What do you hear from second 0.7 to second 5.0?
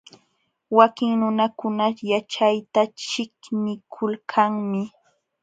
Wakin nunakuna yaćhayta ćhiqnikulkanmi.